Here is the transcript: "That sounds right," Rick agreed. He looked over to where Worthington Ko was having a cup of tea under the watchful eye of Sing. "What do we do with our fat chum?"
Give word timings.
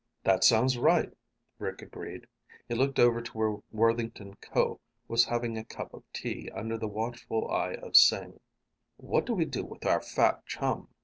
"That 0.23 0.43
sounds 0.43 0.79
right," 0.79 1.13
Rick 1.59 1.83
agreed. 1.83 2.25
He 2.67 2.73
looked 2.73 2.97
over 2.97 3.21
to 3.21 3.37
where 3.37 3.57
Worthington 3.71 4.33
Ko 4.37 4.79
was 5.07 5.25
having 5.25 5.59
a 5.59 5.63
cup 5.63 5.93
of 5.93 6.01
tea 6.11 6.49
under 6.55 6.75
the 6.75 6.87
watchful 6.87 7.47
eye 7.51 7.75
of 7.75 7.95
Sing. 7.95 8.39
"What 8.97 9.27
do 9.27 9.33
we 9.35 9.45
do 9.45 9.63
with 9.63 9.85
our 9.85 10.01
fat 10.01 10.43
chum?" 10.47 10.87